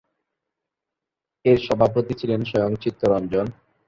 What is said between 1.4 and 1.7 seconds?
এর